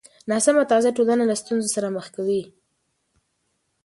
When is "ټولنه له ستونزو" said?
0.97-1.67